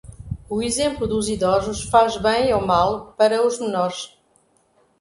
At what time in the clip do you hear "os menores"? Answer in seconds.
3.45-4.17